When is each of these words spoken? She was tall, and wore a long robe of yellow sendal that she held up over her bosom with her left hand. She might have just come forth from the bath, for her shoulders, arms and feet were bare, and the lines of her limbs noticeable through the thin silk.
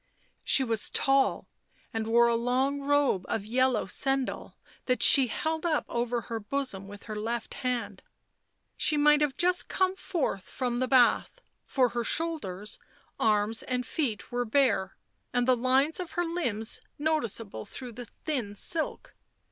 She 0.43 0.63
was 0.63 0.89
tall, 0.89 1.47
and 1.93 2.07
wore 2.07 2.27
a 2.27 2.33
long 2.35 2.79
robe 2.81 3.23
of 3.29 3.45
yellow 3.45 3.85
sendal 3.85 4.55
that 4.87 5.03
she 5.03 5.27
held 5.27 5.63
up 5.63 5.85
over 5.87 6.21
her 6.21 6.39
bosom 6.39 6.87
with 6.87 7.03
her 7.03 7.13
left 7.15 7.53
hand. 7.53 8.01
She 8.77 8.97
might 8.97 9.21
have 9.21 9.37
just 9.37 9.67
come 9.67 9.95
forth 9.95 10.45
from 10.45 10.79
the 10.79 10.87
bath, 10.87 11.39
for 11.67 11.89
her 11.89 12.03
shoulders, 12.03 12.79
arms 13.19 13.61
and 13.61 13.85
feet 13.85 14.31
were 14.31 14.43
bare, 14.43 14.97
and 15.33 15.47
the 15.47 15.55
lines 15.55 15.99
of 15.99 16.13
her 16.13 16.25
limbs 16.25 16.81
noticeable 16.97 17.67
through 17.67 17.91
the 17.91 18.07
thin 18.25 18.55
silk. 18.55 19.13